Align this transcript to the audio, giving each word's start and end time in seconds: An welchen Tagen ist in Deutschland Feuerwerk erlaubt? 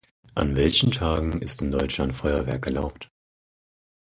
An 0.33 0.55
welchen 0.55 0.89
Tagen 0.89 1.43
ist 1.43 1.61
in 1.61 1.69
Deutschland 1.69 2.15
Feuerwerk 2.15 2.65
erlaubt? 2.65 3.11